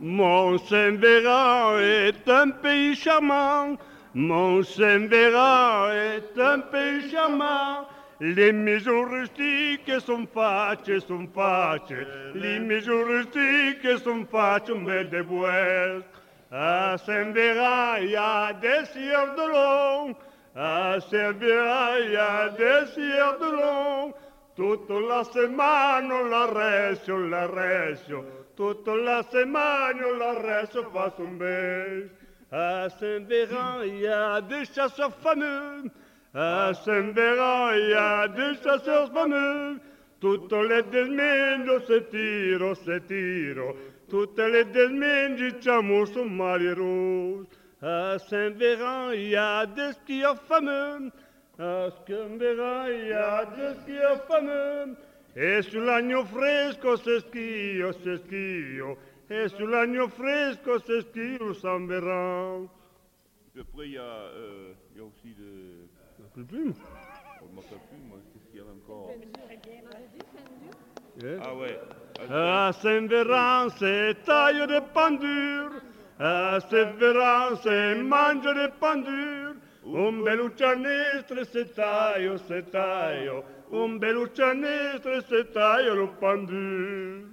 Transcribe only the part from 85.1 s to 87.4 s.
se taille le pendure.